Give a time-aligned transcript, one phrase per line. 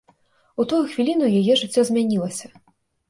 [0.61, 2.47] У тую хвіліну яе жыццё змянілася.